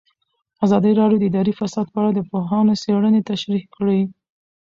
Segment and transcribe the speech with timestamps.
[0.65, 3.99] ازادي راډیو د اداري فساد په اړه د پوهانو څېړنې تشریح کړې.